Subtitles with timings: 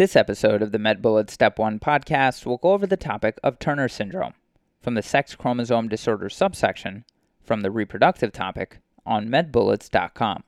[0.00, 3.86] This episode of the MedBullets Step 1 podcast will go over the topic of Turner
[3.86, 4.32] syndrome
[4.80, 7.04] from the sex chromosome disorder subsection
[7.42, 10.44] from the reproductive topic on medbullets.com.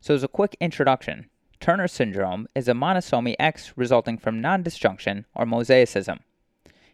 [0.00, 1.28] So, as a quick introduction,
[1.60, 6.20] Turner syndrome is a monosomy X resulting from non-disjunction or mosaicism.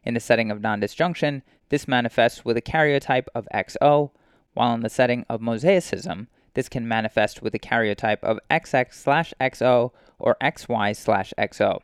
[0.02, 4.10] In the setting of non-disjunction, this manifests with a karyotype of XO,
[4.54, 9.92] while in the setting of mosaicism, this can manifest with a karyotype of XX/XO
[10.22, 11.80] or XY slash XO.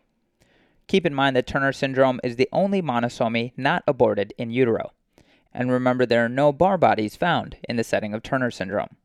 [0.86, 4.92] Keep in mind that Turner syndrome is the only monosomy not aborted in utero.
[5.52, 8.96] And remember, there are no Barr bodies found in the setting of Turner syndrome.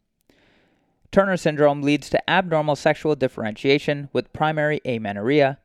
[1.11, 5.59] Turner syndrome leads to abnormal sexual differentiation with primary amenorrhea,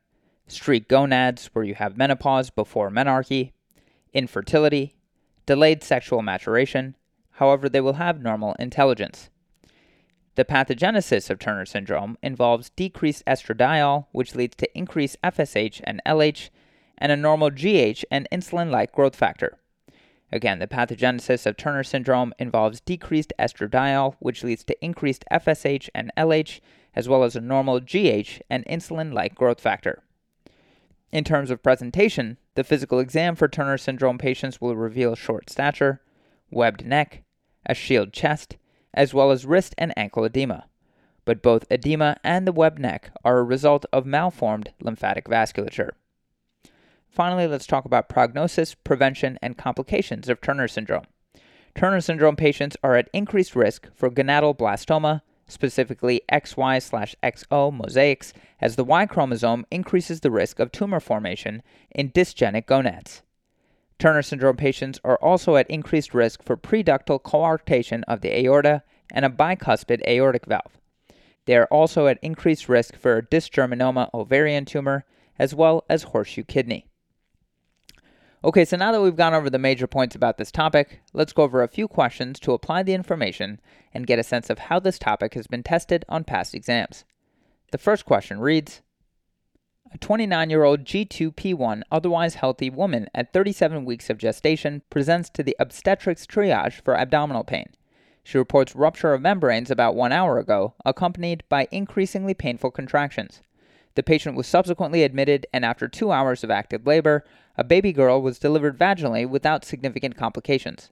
[0.46, 3.52] streak gonads, where you have menopause before menarche,
[4.12, 4.95] infertility,
[5.46, 6.96] delayed sexual maturation.
[7.32, 9.30] However, they will have normal intelligence.
[10.38, 16.51] The pathogenesis of Turner syndrome involves decreased estradiol, which leads to increased FSH and LH,
[16.96, 19.59] and a normal GH and insulin like growth factor.
[20.30, 26.13] Again, the pathogenesis of Turner syndrome involves decreased estradiol, which leads to increased FSH and
[26.16, 26.60] LH,
[26.95, 30.04] as well as a normal GH and insulin like growth factor.
[31.10, 36.01] In terms of presentation, the physical exam for Turner syndrome patients will reveal short stature,
[36.48, 37.24] webbed neck,
[37.66, 38.57] a shield chest,
[38.95, 40.67] as well as wrist and ankle edema.
[41.25, 45.91] But both edema and the webbed neck are a result of malformed lymphatic vasculature.
[47.09, 51.05] Finally, let's talk about prognosis, prevention, and complications of Turner syndrome.
[51.75, 59.07] Turner syndrome patients are at increased risk for gonadoblastoma, specifically XY/XO mosaics, as the Y
[59.07, 63.23] chromosome increases the risk of tumor formation in dysgenic gonads.
[63.99, 68.82] Turner syndrome patients are also at increased risk for preductal coarctation of the aorta
[69.12, 70.78] and a bicuspid aortic valve.
[71.47, 75.04] They are also at increased risk for dysgerminoma ovarian tumor
[75.38, 76.87] as well as horseshoe kidney.
[78.44, 81.43] Okay, so now that we've gone over the major points about this topic, let's go
[81.43, 83.60] over a few questions to apply the information
[83.92, 87.04] and get a sense of how this topic has been tested on past exams.
[87.72, 88.80] The first question reads
[89.93, 95.43] a 29 year old G2P1 otherwise healthy woman at 37 weeks of gestation presents to
[95.43, 97.71] the obstetrics triage for abdominal pain.
[98.22, 103.41] She reports rupture of membranes about one hour ago, accompanied by increasingly painful contractions.
[103.94, 107.25] The patient was subsequently admitted, and after two hours of active labor,
[107.56, 110.91] a baby girl was delivered vaginally without significant complications.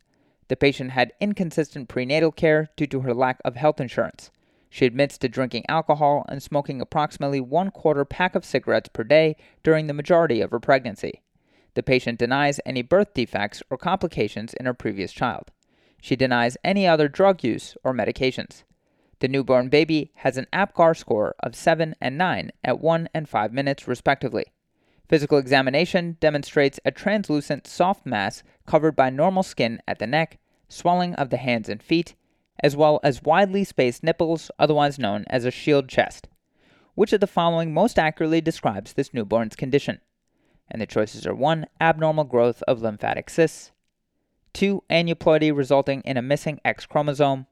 [0.49, 4.31] The patient had inconsistent prenatal care due to her lack of health insurance.
[4.69, 9.37] She admits to drinking alcohol and smoking approximately one quarter pack of cigarettes per day
[9.63, 11.23] during the majority of her pregnancy.
[11.75, 15.51] The patient denies any birth defects or complications in her previous child.
[16.01, 18.65] She denies any other drug use or medications.
[19.21, 23.53] The newborn baby has an APGAR score of 7 and 9 at 1 and 5
[23.53, 24.45] minutes, respectively.
[25.09, 30.39] Physical examination demonstrates a translucent soft mass covered by normal skin at the neck,
[30.69, 32.15] swelling of the hands and feet,
[32.61, 36.29] as well as widely spaced nipples, otherwise known as a shield chest.
[36.95, 40.01] Which of the following most accurately describes this newborn's condition?
[40.69, 41.67] And the choices are 1.
[41.81, 43.73] Abnormal growth of lymphatic cysts,
[44.55, 44.83] 2.
[44.89, 47.47] Aneuploidy resulting in a missing X chromosome,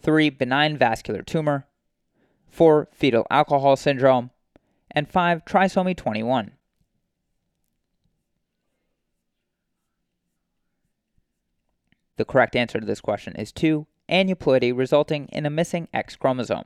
[0.00, 0.30] 3.
[0.30, 1.66] Benign vascular tumor,
[2.48, 2.88] 4.
[2.92, 4.30] Fetal alcohol syndrome,
[4.90, 5.44] and 5.
[5.44, 6.52] Trisomy 21.
[12.16, 16.64] The correct answer to this question is 2 aneuploidy resulting in a missing X chromosome.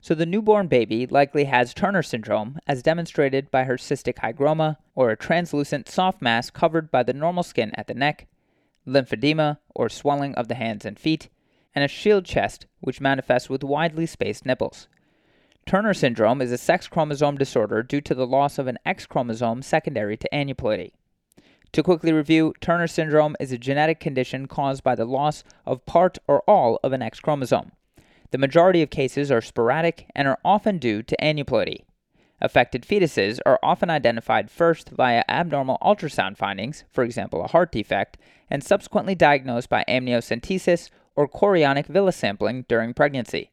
[0.00, 5.10] So the newborn baby likely has Turner syndrome as demonstrated by her cystic hygroma or
[5.10, 8.26] a translucent soft mass covered by the normal skin at the neck,
[8.86, 11.28] lymphedema or swelling of the hands and feet,
[11.74, 14.88] and a shield chest which manifests with widely spaced nipples.
[15.66, 19.62] Turner syndrome is a sex chromosome disorder due to the loss of an X chromosome
[19.62, 20.92] secondary to aneuploidy.
[21.72, 26.18] To quickly review, Turner syndrome is a genetic condition caused by the loss of part
[26.26, 27.70] or all of an X chromosome.
[28.32, 31.84] The majority of cases are sporadic and are often due to aneuploidy.
[32.40, 38.16] Affected fetuses are often identified first via abnormal ultrasound findings, for example, a heart defect,
[38.48, 43.50] and subsequently diagnosed by amniocentesis or chorionic villus sampling during pregnancy.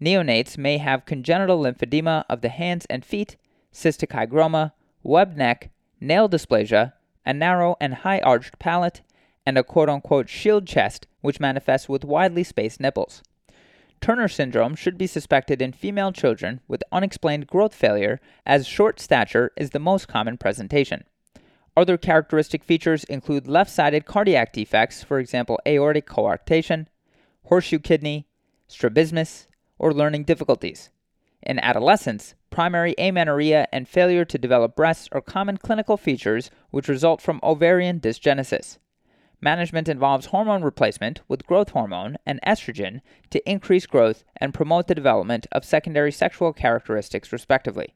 [0.00, 3.36] Neonates may have congenital lymphedema of the hands and feet,
[3.72, 4.72] cystic hygroma,
[5.02, 5.70] webbed neck,
[6.00, 6.92] nail dysplasia,
[7.24, 9.02] a narrow and high arched palate,
[9.46, 13.22] and a quote unquote shield chest, which manifests with widely spaced nipples.
[14.00, 19.52] Turner syndrome should be suspected in female children with unexplained growth failure, as short stature
[19.56, 21.04] is the most common presentation.
[21.76, 26.86] Other characteristic features include left sided cardiac defects, for example, aortic coarctation,
[27.44, 28.26] horseshoe kidney,
[28.68, 29.46] strabismus,
[29.78, 30.90] or learning difficulties.
[31.42, 37.22] In adolescence, primary amenorrhea and failure to develop breasts are common clinical features which result
[37.22, 38.78] from ovarian dysgenesis.
[39.40, 43.00] Management involves hormone replacement with growth hormone and estrogen
[43.30, 47.94] to increase growth and promote the development of secondary sexual characteristics, respectively.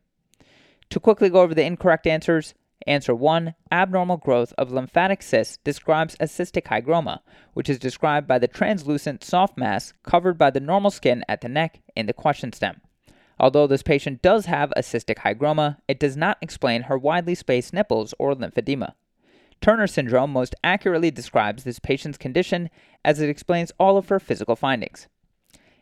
[0.90, 2.54] To quickly go over the incorrect answers,
[2.86, 7.20] answer 1 abnormal growth of lymphatic cysts describes a cystic hygroma,
[7.52, 11.48] which is described by the translucent soft mass covered by the normal skin at the
[11.48, 12.80] neck in the question stem.
[13.38, 17.72] Although this patient does have a cystic hygroma, it does not explain her widely spaced
[17.72, 18.94] nipples or lymphedema.
[19.60, 22.70] Turner syndrome most accurately describes this patient's condition
[23.04, 25.08] as it explains all of her physical findings.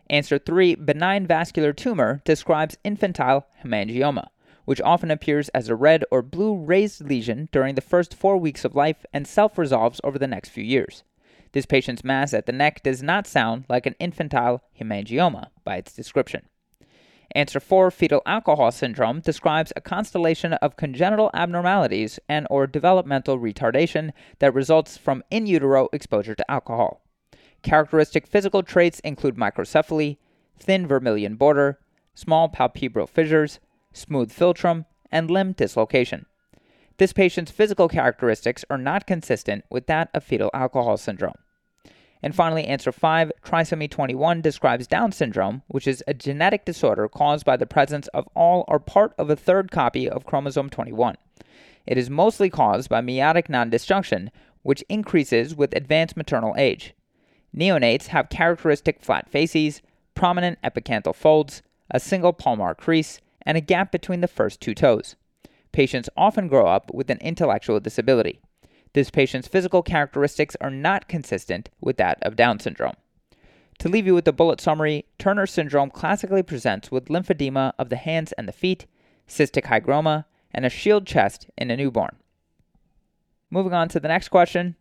[0.08, 4.28] Answer 3 Benign vascular tumor describes infantile hemangioma,
[4.64, 8.64] which often appears as a red or blue raised lesion during the first four weeks
[8.64, 11.02] of life and self resolves over the next few years.
[11.52, 15.92] This patient's mass at the neck does not sound like an infantile hemangioma by its
[15.92, 16.48] description.
[17.34, 24.10] Answer 4 fetal alcohol syndrome describes a constellation of congenital abnormalities and or developmental retardation
[24.38, 27.02] that results from in utero exposure to alcohol.
[27.62, 30.18] Characteristic physical traits include microcephaly,
[30.58, 31.78] thin vermilion border,
[32.14, 33.60] small palpebral fissures,
[33.92, 36.26] smooth philtrum, and limb dislocation.
[36.98, 41.36] This patient's physical characteristics are not consistent with that of fetal alcohol syndrome.
[42.22, 47.44] And finally, answer 5 trisomy 21 describes Down syndrome, which is a genetic disorder caused
[47.44, 51.16] by the presence of all or part of a third copy of chromosome 21.
[51.84, 54.30] It is mostly caused by meiotic non disjunction,
[54.62, 56.94] which increases with advanced maternal age.
[57.56, 59.82] Neonates have characteristic flat faces,
[60.14, 65.16] prominent epicanthal folds, a single palmar crease, and a gap between the first two toes.
[65.72, 68.40] Patients often grow up with an intellectual disability.
[68.94, 72.96] This patient's physical characteristics are not consistent with that of Down syndrome.
[73.78, 77.96] To leave you with the bullet summary, Turner syndrome classically presents with lymphedema of the
[77.96, 78.86] hands and the feet,
[79.26, 82.16] cystic hygroma, and a shield chest in a newborn.
[83.50, 84.76] Moving on to the next question.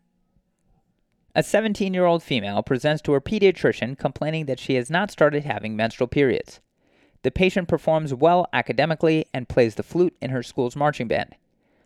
[1.33, 5.45] A 17 year old female presents to her pediatrician complaining that she has not started
[5.45, 6.59] having menstrual periods.
[7.23, 11.35] The patient performs well academically and plays the flute in her school's marching band.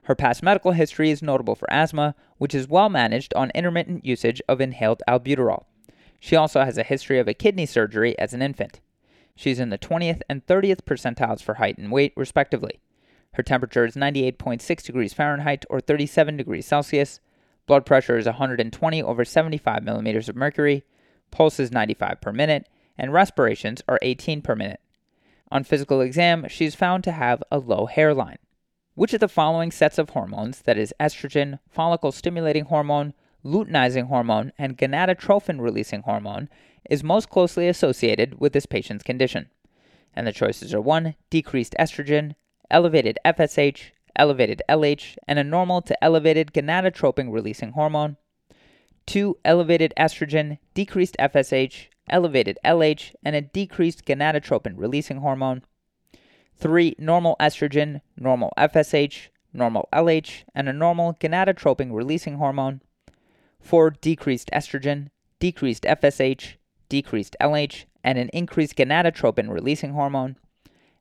[0.05, 4.39] Her past medical history is notable for asthma, which is well managed on intermittent usage
[4.47, 5.65] of inhaled albuterol.
[6.19, 8.81] She also has a history of a kidney surgery as an infant.
[9.35, 12.79] She's in the 20th and 30th percentiles for height and weight, respectively.
[13.33, 17.19] Her temperature is 98.6 degrees Fahrenheit or 37 degrees Celsius.
[17.65, 20.83] Blood pressure is 120 over 75 millimeters of mercury.
[21.31, 24.79] Pulse is 95 per minute, and respirations are 18 per minute.
[25.51, 28.37] On physical exam, she is found to have a low hairline.
[28.95, 33.13] Which of the following sets of hormones, that is, estrogen, follicle stimulating hormone,
[33.43, 36.47] luteinizing hormone, and gonadotropin releasing hormone,
[36.89, 39.49] is most closely associated with this patient's condition?
[40.13, 41.13] And the choices are 1.
[41.29, 42.35] Decreased estrogen,
[42.71, 48.15] elevated FSH, elevated LH, and a normal to elevated gonadotropin releasing hormone.
[49.07, 49.37] 2.
[49.43, 55.63] Elevated estrogen, decreased FSH, elevated LH, and a decreased gonadotropin releasing hormone.
[56.57, 56.95] 3.
[56.97, 62.81] Normal estrogen, normal FSH, normal LH, and a normal gonadotropin releasing hormone.
[63.59, 63.91] 4.
[64.01, 65.09] Decreased estrogen,
[65.39, 66.55] decreased FSH,
[66.89, 70.37] decreased LH, and an increased gonadotropin releasing hormone.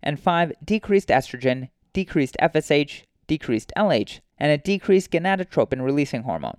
[0.02, 0.52] And 5.
[0.64, 6.58] Decreased estrogen, decreased FSH, decreased LH, and a decreased gonadotropin releasing hormone.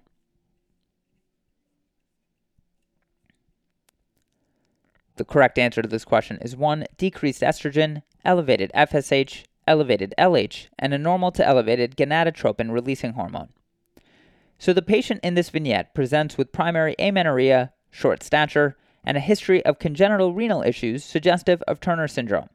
[5.18, 6.86] The correct answer to this question is 1.
[6.98, 13.50] Decreased estrogen, elevated FSH, elevated LH, and a normal to elevated gonadotropin releasing hormone.
[14.60, 19.64] So the patient in this vignette presents with primary amenorrhea, short stature, and a history
[19.66, 22.50] of congenital renal issues suggestive of Turner syndrome.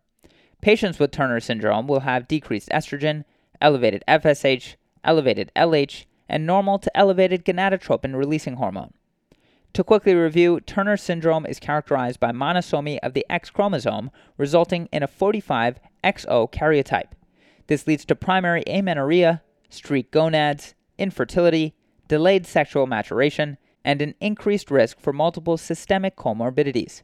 [0.61, 3.25] Patients with Turner syndrome will have decreased estrogen,
[3.61, 8.93] elevated FSH, elevated LH, and normal to elevated gonadotropin releasing hormone.
[9.75, 15.05] To quickly review, Turner syndrome is characterized by monosomy of the X chromosome, resulting in
[15.05, 15.79] a 45XO
[16.51, 17.13] karyotype.
[17.69, 21.75] This leads to primary amenorrhea, streak gonads, infertility,
[22.09, 27.03] delayed sexual maturation, and an increased risk for multiple systemic comorbidities.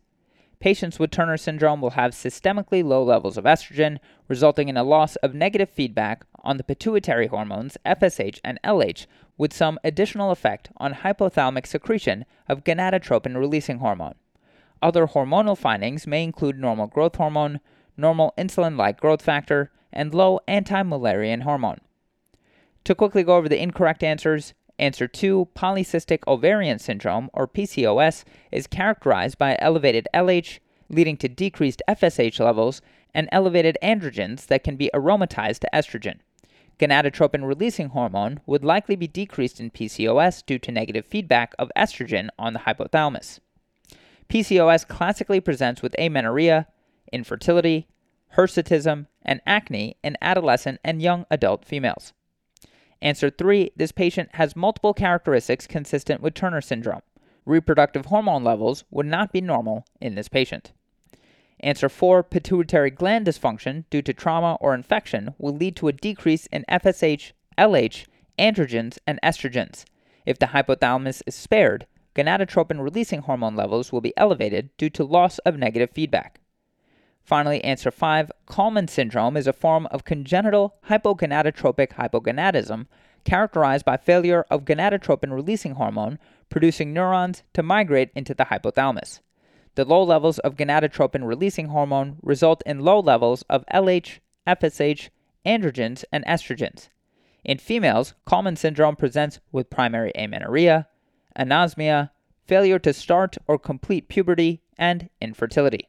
[0.67, 5.15] Patients with Turner syndrome will have systemically low levels of estrogen, resulting in a loss
[5.15, 9.07] of negative feedback on the pituitary hormones FSH and LH,
[9.39, 14.17] with some additional effect on hypothalamic secretion of gonadotropin releasing hormone.
[14.83, 17.61] Other hormonal findings may include normal growth hormone,
[17.97, 21.79] normal insulin like growth factor, and low anti Mullerian hormone.
[22.83, 28.67] To quickly go over the incorrect answers, answer 2 polycystic ovarian syndrome, or PCOS, is
[28.67, 32.81] characterized by elevated LH, leading to decreased FSH levels
[33.15, 36.19] and elevated androgens that can be aromatized to estrogen.
[36.79, 42.29] Gonadotropin releasing hormone would likely be decreased in PCOS due to negative feedback of estrogen
[42.39, 43.41] on the hypothalamus.
[44.29, 46.67] PCOS classically presents with amenorrhea,
[47.13, 47.89] infertility,
[48.37, 52.13] hirsutism, and acne in adolescent and young adult females.
[53.03, 57.03] Answer 3 This patient has multiple characteristics consistent with Turner syndrome.
[57.45, 60.73] Reproductive hormone levels would not be normal in this patient.
[61.61, 66.47] Answer 4 Pituitary gland dysfunction due to trauma or infection will lead to a decrease
[66.47, 68.07] in FSH, LH,
[68.39, 69.85] androgens, and estrogens.
[70.25, 75.39] If the hypothalamus is spared, gonadotropin releasing hormone levels will be elevated due to loss
[75.41, 76.41] of negative feedback.
[77.27, 82.87] Finally, answer 5 Kallmann syndrome is a form of congenital hypogonadotropic hypogonadism
[83.25, 89.19] characterized by failure of gonadotropin releasing hormone producing neurons to migrate into the hypothalamus.
[89.75, 95.09] The low levels of gonadotropin releasing hormone result in low levels of LH, FSH,
[95.45, 96.91] androgens, and estrogens.
[97.45, 100.87] In females, Kallmann syndrome presents with primary amenorrhea,
[101.37, 102.11] anosmia,
[102.47, 105.89] failure to start or complete puberty, and infertility.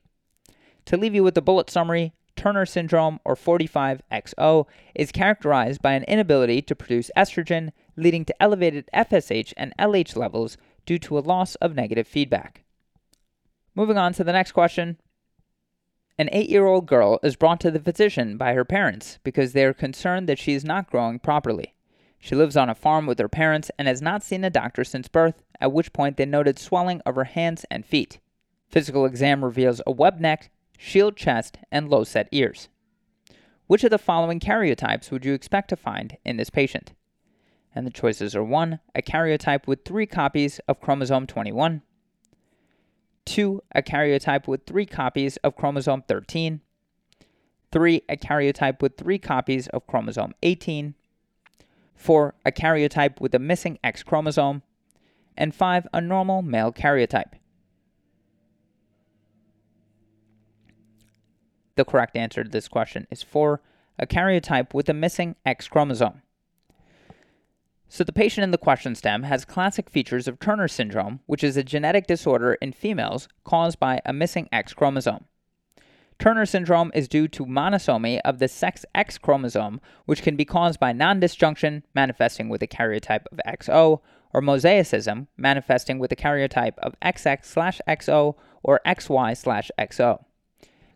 [0.87, 6.05] To leave you with a bullet summary, Turner syndrome, or 45XO, is characterized by an
[6.05, 11.55] inability to produce estrogen, leading to elevated FSH and LH levels due to a loss
[11.55, 12.63] of negative feedback.
[13.75, 14.97] Moving on to the next question.
[16.17, 19.65] An eight year old girl is brought to the physician by her parents because they
[19.65, 21.73] are concerned that she is not growing properly.
[22.17, 25.09] She lives on a farm with her parents and has not seen a doctor since
[25.09, 28.19] birth, at which point they noted swelling of her hands and feet.
[28.69, 32.69] Physical exam reveals a web neck, shield chest, and low set ears.
[33.65, 36.93] Which of the following karyotypes would you expect to find in this patient?
[37.75, 38.79] And the choices are 1.
[38.95, 41.81] A karyotype with 3 copies of chromosome 21,
[43.25, 43.61] 2.
[43.75, 46.61] A karyotype with 3 copies of chromosome 13,
[47.71, 48.01] 3.
[48.07, 50.95] A karyotype with 3 copies of chromosome 18,
[51.95, 52.35] 4.
[52.45, 54.61] A karyotype with a missing X chromosome,
[55.35, 55.87] and 5.
[55.93, 57.33] A normal male karyotype.
[61.77, 63.61] The correct answer to this question is 4,
[63.99, 66.23] a karyotype with a missing X chromosome.
[67.87, 71.55] So, the patient in the question stem has classic features of Turner syndrome, which is
[71.55, 75.25] a genetic disorder in females caused by a missing X chromosome.
[76.17, 80.79] Turner syndrome is due to monosomy of the sex X chromosome, which can be caused
[80.79, 84.01] by non disjunction, manifesting with a karyotype of XO,
[84.33, 90.23] or mosaicism, manifesting with a karyotype of XX XO or XY XO.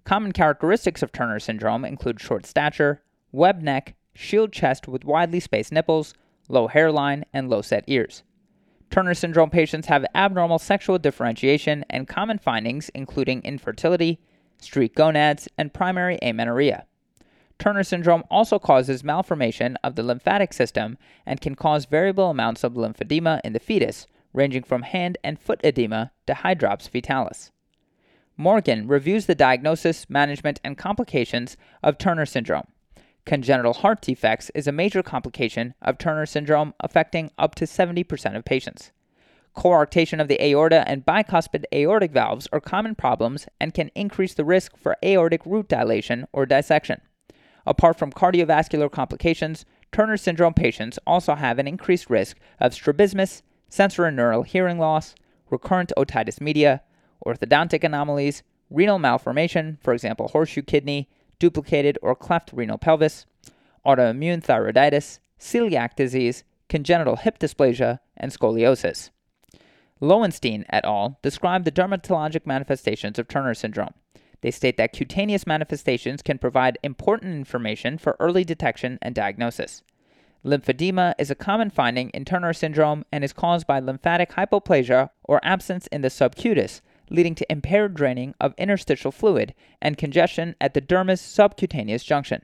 [0.03, 5.71] Common characteristics of Turner syndrome include short stature, web neck, shield chest with widely spaced
[5.71, 6.13] nipples,
[6.49, 8.23] low hairline, and low set ears.
[8.89, 14.19] Turner syndrome patients have abnormal sexual differentiation and common findings including infertility,
[14.57, 16.85] streak gonads, and primary amenorrhea.
[17.57, 22.73] Turner syndrome also causes malformation of the lymphatic system and can cause variable amounts of
[22.73, 27.51] lymphedema in the fetus, ranging from hand and foot edema to hydrops fetalis.
[28.41, 32.65] Morgan reviews the diagnosis, management, and complications of Turner syndrome.
[33.23, 38.43] Congenital heart defects is a major complication of Turner syndrome affecting up to 70% of
[38.43, 38.91] patients.
[39.55, 44.43] Coarctation of the aorta and bicuspid aortic valves are common problems and can increase the
[44.43, 46.99] risk for aortic root dilation or dissection.
[47.67, 54.47] Apart from cardiovascular complications, Turner syndrome patients also have an increased risk of strabismus, sensorineural
[54.47, 55.13] hearing loss,
[55.51, 56.81] recurrent otitis media,
[57.25, 61.09] orthodontic anomalies, renal malformation, for example, horseshoe kidney,
[61.39, 63.25] duplicated or cleft renal pelvis,
[63.85, 69.09] autoimmune thyroiditis, celiac disease, congenital hip dysplasia, and scoliosis.
[69.99, 71.19] Lowenstein et al.
[71.21, 73.93] describe the dermatologic manifestations of Turner syndrome.
[74.41, 79.83] They state that cutaneous manifestations can provide important information for early detection and diagnosis.
[80.43, 85.39] Lymphedema is a common finding in Turner syndrome and is caused by lymphatic hypoplasia or
[85.43, 90.81] absence in the subcutis, leading to impaired draining of interstitial fluid and congestion at the
[90.81, 92.41] dermis subcutaneous junction.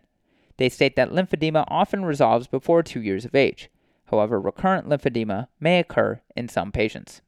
[0.57, 3.69] They state that lymphedema often resolves before two years of age.
[4.05, 7.21] However, recurrent lymphedema may occur in some patients.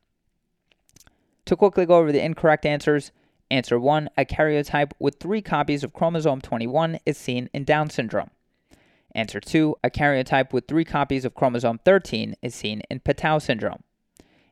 [1.46, 3.12] To quickly go over the incorrect answers,
[3.50, 8.30] answer 1 a karyotype with three copies of chromosome 21 is seen in Down syndrome.
[9.16, 13.84] Answer 2 a karyotype with three copies of chromosome 13 is seen in Patau syndrome.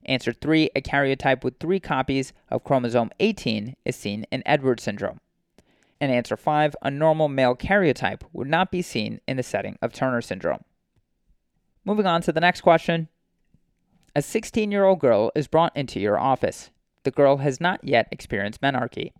[0.07, 5.19] Answer 3 A karyotype with three copies of chromosome 18 is seen in Edwards syndrome.
[5.99, 9.93] And answer 5 A normal male karyotype would not be seen in the setting of
[9.93, 10.63] Turner syndrome.
[11.83, 13.09] Moving on to the next question.
[14.15, 16.71] A 16 year old girl is brought into your office.
[17.03, 19.11] The girl has not yet experienced menarche.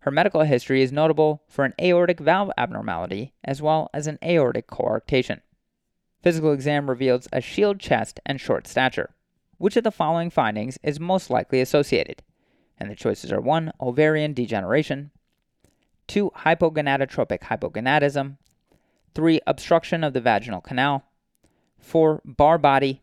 [0.00, 4.68] Her medical history is notable for an aortic valve abnormality as well as an aortic
[4.68, 5.40] coarctation.
[6.22, 9.10] Physical exam reveals a shield chest and short stature.
[9.58, 12.22] Which of the following findings is most likely associated?
[12.78, 13.72] And the choices are 1.
[13.80, 15.10] Ovarian degeneration,
[16.06, 16.30] 2.
[16.36, 18.38] Hypogonadotropic hypogonadism,
[19.14, 19.40] 3.
[19.46, 21.04] Obstruction of the vaginal canal,
[21.80, 22.22] 4.
[22.24, 23.02] Barr body,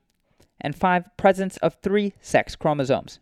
[0.62, 1.18] and 5.
[1.18, 3.20] Presence of three sex chromosomes.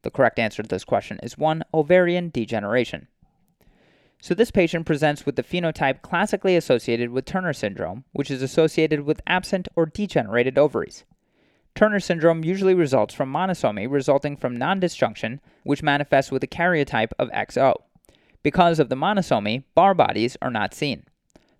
[0.00, 1.62] The correct answer to this question is 1.
[1.74, 3.08] Ovarian degeneration.
[4.24, 9.00] So, this patient presents with the phenotype classically associated with Turner syndrome, which is associated
[9.02, 11.04] with absent or degenerated ovaries.
[11.74, 17.28] Turner syndrome usually results from monosomy resulting from non-disjunction, which manifests with a karyotype of
[17.32, 17.74] XO.
[18.42, 21.04] Because of the monosomy, Barr bodies are not seen.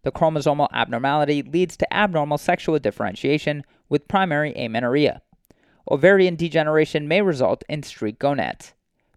[0.03, 5.21] The chromosomal abnormality leads to abnormal sexual differentiation with primary amenorrhea.
[5.91, 8.73] Ovarian degeneration may result in streak gonads.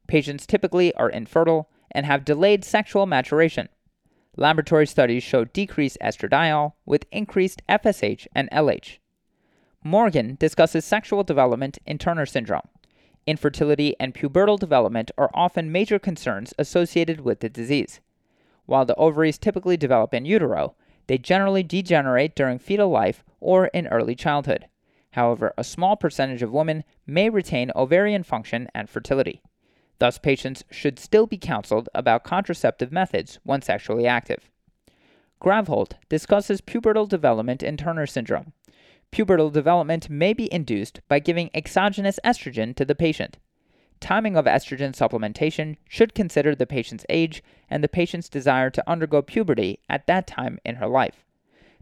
[0.05, 3.67] Patients typically are infertile and have delayed sexual maturation.
[4.35, 8.99] Laboratory studies show decreased estradiol with increased FSH and LH.
[9.83, 12.67] Morgan discusses sexual development in Turner syndrome.
[13.25, 17.99] Infertility and pubertal development are often major concerns associated with the disease.
[18.67, 20.75] While the ovaries typically develop in utero,
[21.07, 24.67] they generally degenerate during fetal life or in early childhood.
[25.13, 29.41] However, a small percentage of women may retain ovarian function and fertility.
[29.99, 34.49] Thus, patients should still be counseled about contraceptive methods when sexually active.
[35.41, 38.53] Gravholt discusses pubertal development in Turner syndrome
[39.11, 43.37] pubertal development may be induced by giving exogenous estrogen to the patient.
[43.99, 49.21] Timing of estrogen supplementation should consider the patient's age and the patient's desire to undergo
[49.21, 51.25] puberty at that time in her life.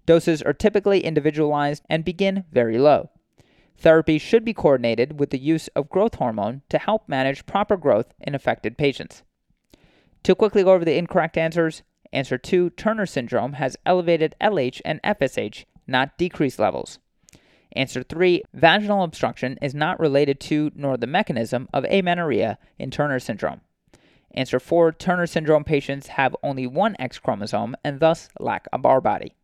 [0.06, 3.10] Doses are typically individualized and begin very low.
[3.78, 8.14] Therapy should be coordinated with the use of growth hormone to help manage proper growth
[8.20, 9.24] in affected patients.
[10.24, 15.02] To quickly go over the incorrect answers, answer 2 Turner syndrome has elevated LH and
[15.04, 17.00] FSH, not decreased levels.
[17.76, 23.20] Answer 3 Vaginal obstruction is not related to nor the mechanism of amenorrhea in Turner
[23.20, 23.62] syndrome.
[24.32, 29.02] Answer 4 Turner syndrome patients have only one X chromosome and thus lack a Barr
[29.02, 29.36] body.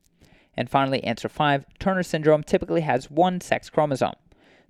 [0.56, 4.16] And finally, answer 5 Turner syndrome typically has one sex chromosome.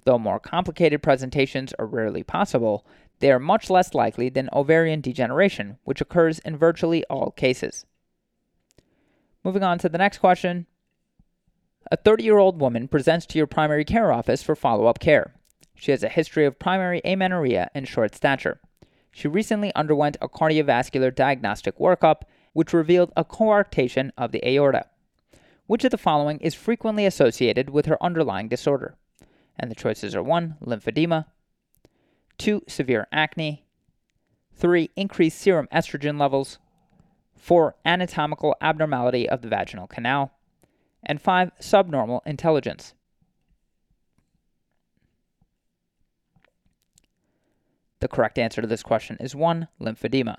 [0.03, 2.85] Though more complicated presentations are rarely possible,
[3.19, 7.85] they are much less likely than ovarian degeneration, which occurs in virtually all cases.
[9.43, 10.65] Moving on to the next question
[11.91, 15.33] a 30 year old woman presents to your primary care office for follow up care.
[15.75, 18.61] She has a history of primary amenorrhea and short stature.
[19.11, 22.21] She recently underwent a cardiovascular diagnostic workup,
[22.53, 24.85] which revealed a coarctation of the aorta.
[25.67, 28.95] Which of the following is frequently associated with her underlying disorder?
[29.61, 30.57] And the choices are 1.
[30.65, 31.25] Lymphedema,
[32.39, 32.63] 2.
[32.67, 33.63] Severe acne,
[34.55, 34.89] 3.
[34.95, 36.57] Increased serum estrogen levels,
[37.37, 37.75] 4.
[37.85, 40.31] Anatomical abnormality of the vaginal canal,
[41.03, 41.51] and 5.
[41.59, 42.95] Subnormal intelligence.
[47.99, 49.67] The correct answer to this question is 1.
[49.79, 50.37] Lymphedema.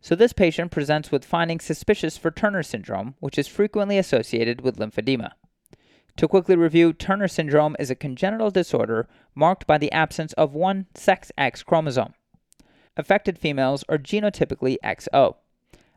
[0.00, 4.78] So, this patient presents with findings suspicious for Turner syndrome, which is frequently associated with
[4.78, 5.30] lymphedema.
[6.16, 10.86] To quickly review, Turner syndrome is a congenital disorder marked by the absence of one
[10.94, 12.14] sex X chromosome.
[12.96, 15.36] Affected females are genotypically XO.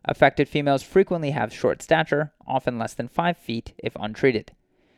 [0.06, 4.54] Affected females frequently have short stature, often less than 5 feet if untreated.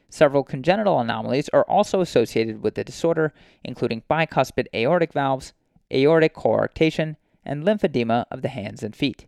[0.10, 5.54] Several congenital anomalies are also associated with the disorder, including bicuspid aortic valves,
[5.92, 9.26] aortic coarctation, and lymphedema of the hands and feet.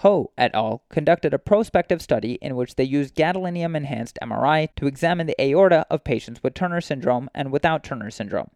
[0.00, 0.82] Ho et al.
[0.88, 5.84] conducted a prospective study in which they used gadolinium enhanced MRI to examine the aorta
[5.90, 8.48] of patients with Turner syndrome and without Turner syndrome.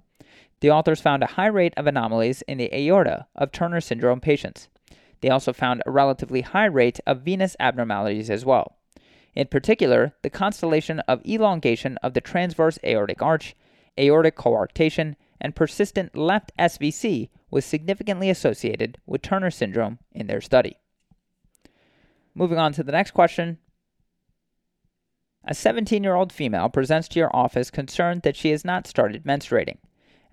[0.61, 4.69] The authors found a high rate of anomalies in the aorta of Turner syndrome patients.
[5.21, 8.79] They also found a relatively high rate of venous abnormalities as well.
[9.35, 13.55] In particular, the constellation of elongation of the transverse aortic arch,
[14.01, 20.79] aortic coarctation, and persistent left SVC was significantly associated with Turner syndrome in their study.
[22.35, 23.59] Moving on to the next question.
[25.47, 29.25] A 17 year old female presents to your office concerned that she has not started
[29.25, 29.77] menstruating.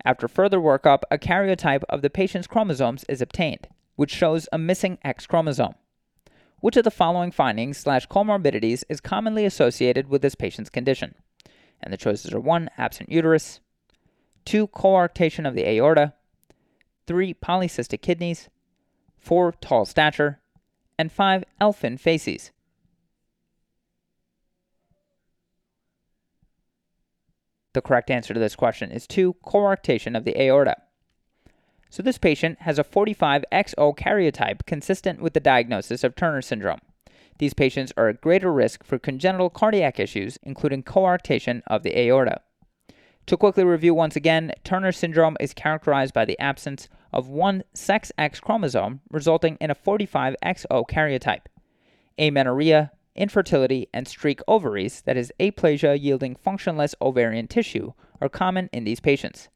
[0.04, 4.98] After further workup, a karyotype of the patient's chromosomes is obtained which shows a missing
[5.02, 5.74] X chromosome.
[6.60, 11.14] Which of the following findings slash comorbidities is commonly associated with this patient's condition?
[11.80, 12.70] And the choices are 1.
[12.78, 13.60] Absent uterus,
[14.44, 14.68] 2.
[14.68, 16.14] Coarctation of the aorta,
[17.06, 17.34] 3.
[17.34, 18.48] Polycystic kidneys,
[19.18, 19.52] 4.
[19.60, 20.40] Tall stature,
[21.02, 21.44] and 5.
[21.60, 22.52] Elfin facies.
[27.72, 29.34] The correct answer to this question is 2.
[29.44, 30.76] Coarctation of the aorta.
[31.90, 36.78] So this patient has a 45XO karyotype consistent with the diagnosis of Turner syndrome.
[37.38, 42.42] These patients are at greater risk for congenital cardiac issues, including coarctation of the aorta.
[43.26, 48.10] To quickly review once again, Turner syndrome is characterized by the absence of one sex
[48.16, 51.46] X chromosome, resulting in a 45XO karyotype.
[52.18, 58.84] Amenorrhea, infertility, and streak ovaries, that is, aplasia yielding functionless ovarian tissue, are common in
[58.84, 59.48] these patients.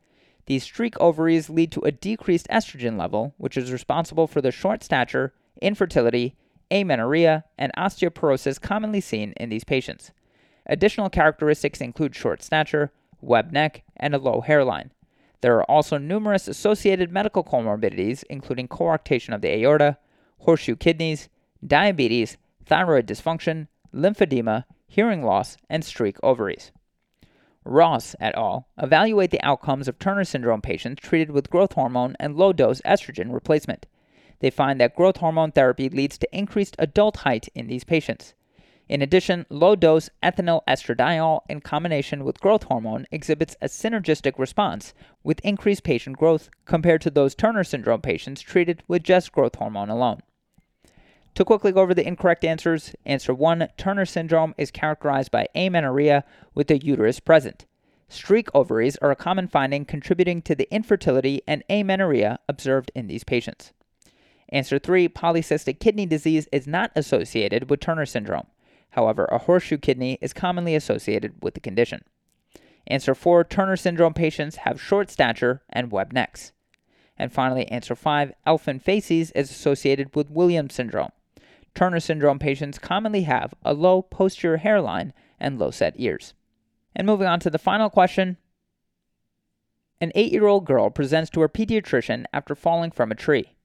[0.47, 4.83] These streak ovaries lead to a decreased estrogen level, which is responsible for the short
[4.85, 6.37] stature, infertility,
[6.71, 10.13] amenorrhea, and osteoporosis commonly seen in these patients.
[10.67, 14.91] Additional characteristics include short stature, web neck, and a low hairline.
[15.41, 19.99] There are also numerous associated medical comorbidities, including coarctation of the aorta,
[20.39, 21.29] horseshoe kidneys,
[21.65, 26.73] diabetes, thyroid dysfunction, lymphedema, hearing loss, and streak ovaries.
[27.65, 28.69] Ross et al.
[28.79, 33.33] evaluate the outcomes of Turner syndrome patients treated with growth hormone and low dose estrogen
[33.33, 33.87] replacement.
[34.39, 38.35] They find that growth hormone therapy leads to increased adult height in these patients.
[38.89, 44.95] In addition, low dose ethinyl estradiol in combination with growth hormone exhibits a synergistic response
[45.25, 49.91] with increased patient growth compared to those Turner syndrome patients treated with just growth hormone
[49.91, 50.21] alone.
[51.35, 56.25] To quickly go over the incorrect answers, answer 1 Turner syndrome is characterized by amenorrhea
[56.55, 57.67] with the uterus present.
[58.09, 63.25] Streak ovaries are a common finding contributing to the infertility and amenorrhea observed in these
[63.25, 63.73] patients.
[64.51, 68.47] Answer 3 Polycystic kidney disease is not associated with Turner syndrome.
[68.91, 72.03] However, a horseshoe kidney is commonly associated with the condition.
[72.87, 76.53] Answer 4 Turner syndrome patients have short stature and webbed necks.
[77.19, 81.11] And finally, answer 5 Elfin facies is associated with Williams syndrome.
[81.75, 86.33] Turner syndrome patients commonly have a low posterior hairline and low set ears.
[86.95, 88.39] And moving on to the final question
[90.01, 93.57] An eight year old girl presents to her pediatrician after falling from a tree.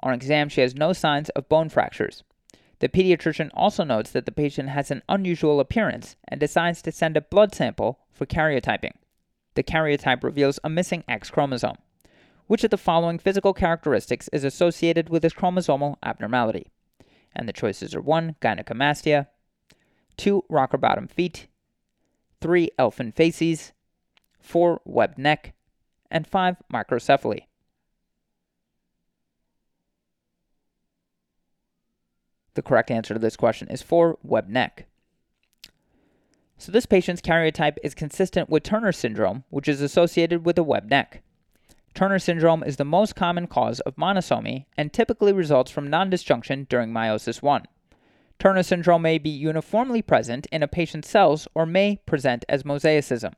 [0.00, 2.24] On exam, she has no signs of bone fractures.
[2.82, 7.16] The pediatrician also notes that the patient has an unusual appearance and decides to send
[7.16, 8.94] a blood sample for karyotyping.
[9.54, 11.76] The karyotype reveals a missing X chromosome.
[12.48, 16.72] Which of the following physical characteristics is associated with this chromosomal abnormality?
[17.36, 18.34] And the choices are 1.
[18.42, 19.28] Gynecomastia,
[20.16, 20.46] 2.
[20.48, 21.46] Rocker bottom feet,
[22.40, 22.68] 3.
[22.80, 23.72] Elfin facies,
[24.40, 24.80] 4.
[24.84, 25.54] Webbed neck,
[26.10, 26.56] and 5.
[26.74, 27.44] Microcephaly.
[32.54, 34.18] The correct answer to this question is 4.
[34.22, 34.86] web neck.
[36.58, 40.88] So this patient's karyotype is consistent with Turner syndrome, which is associated with a web
[40.88, 41.22] neck.
[41.94, 46.92] Turner syndrome is the most common cause of monosomy and typically results from non-disjunction during
[46.92, 47.64] meiosis 1.
[48.38, 53.32] Turner syndrome may be uniformly present in a patient's cells or may present as mosaicism.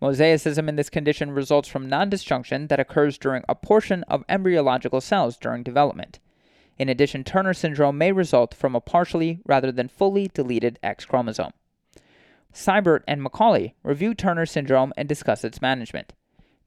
[0.00, 5.36] Mosaicism in this condition results from non-disjunction that occurs during a portion of embryological cells
[5.36, 6.18] during development.
[6.78, 11.52] In addition, Turner syndrome may result from a partially rather than fully deleted X chromosome.
[12.52, 16.12] Sybert and McCauley review Turner syndrome and discuss its management.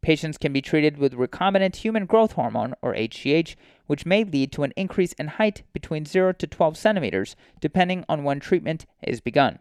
[0.01, 3.55] Patients can be treated with recombinant human growth hormone, or HGH,
[3.87, 8.23] which may lead to an increase in height between 0 to 12 centimeters, depending on
[8.23, 9.59] when treatment is begun.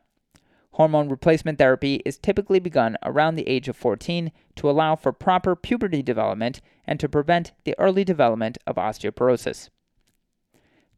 [0.73, 5.57] Hormone replacement therapy is typically begun around the age of 14 to allow for proper
[5.57, 9.71] puberty development and to prevent the early development of osteoporosis.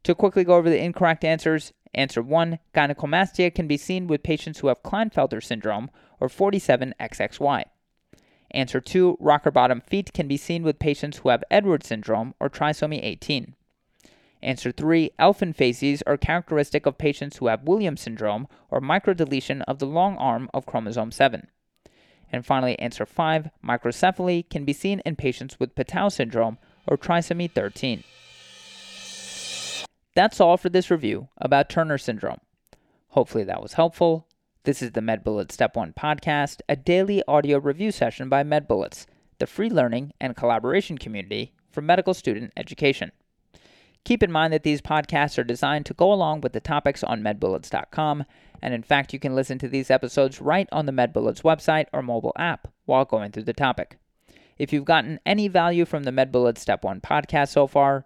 [0.03, 4.59] To quickly go over the incorrect answers, answer 1 gynecomastia can be seen with patients
[4.59, 7.65] who have Klinefelter syndrome or 47XXY.
[8.51, 12.49] Answer 2 rocker bottom feet can be seen with patients who have Edwards syndrome or
[12.49, 13.55] trisomy 18.
[14.41, 19.77] Answer 3 Elfin facies are characteristic of patients who have Williams syndrome or microdeletion of
[19.77, 21.47] the long arm of chromosome 7.
[22.31, 27.51] And finally, answer 5 microcephaly can be seen in patients with Patau syndrome or trisomy
[27.51, 28.03] 13.
[30.13, 32.41] That's all for this review about Turner syndrome.
[33.09, 34.27] Hopefully that was helpful.
[34.63, 39.05] This is the MedBullets Step 1 podcast, a daily audio review session by MedBullets,
[39.39, 43.13] the free learning and collaboration community for medical student education.
[44.03, 47.21] Keep in mind that these podcasts are designed to go along with the topics on
[47.21, 48.25] medbullets.com,
[48.61, 52.01] and in fact, you can listen to these episodes right on the MedBullets website or
[52.01, 53.97] mobile app while going through the topic.
[54.57, 58.05] If you've gotten any value from the MedBullets Step 1 podcast so far,